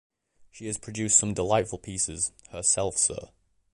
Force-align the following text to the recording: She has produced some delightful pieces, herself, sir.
She 0.49 0.65
has 0.65 0.79
produced 0.79 1.19
some 1.19 1.35
delightful 1.35 1.77
pieces, 1.77 2.31
herself, 2.49 2.97
sir. 2.97 3.29